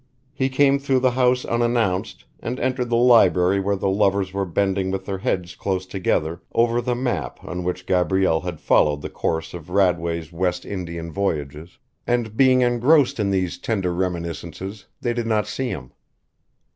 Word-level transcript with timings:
He 0.33 0.49
came 0.49 0.79
through 0.79 1.01
the 1.01 1.11
house 1.11 1.45
unannounced 1.45 2.25
and 2.39 2.59
entered 2.59 2.89
the 2.89 2.95
library 2.95 3.59
where 3.59 3.75
the 3.75 3.87
lovers 3.91 4.33
were 4.33 4.47
bending 4.47 4.89
with 4.89 5.05
their 5.05 5.19
heads 5.19 5.53
close 5.53 5.85
together 5.85 6.41
over 6.55 6.81
the 6.81 6.95
map 6.95 7.37
on 7.43 7.63
which 7.63 7.85
Gabrielle 7.85 8.41
had 8.41 8.59
followed 8.59 9.03
the 9.03 9.11
course 9.11 9.53
of 9.53 9.69
Radway's 9.69 10.31
West 10.31 10.65
Indian 10.65 11.11
voyages, 11.11 11.77
and, 12.07 12.35
being 12.35 12.61
engrossed 12.61 13.19
in 13.19 13.29
these 13.29 13.59
tender 13.59 13.93
reminiscences, 13.93 14.87
they 15.01 15.13
did 15.13 15.27
not 15.27 15.45
see 15.45 15.69
him. 15.69 15.91